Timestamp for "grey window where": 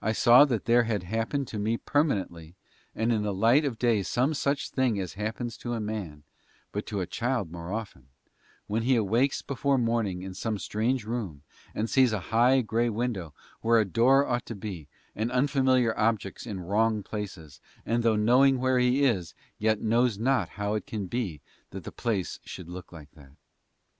12.60-13.82